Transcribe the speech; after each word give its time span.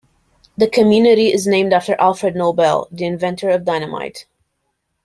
The 0.57 0.67
community 0.67 1.31
is 1.31 1.45
named 1.45 1.73
after 1.73 1.95
Alfred 1.99 2.35
Nobel, 2.35 2.87
the 2.91 3.05
inventor 3.05 3.51
of 3.51 3.65
dynamite. 3.65 4.25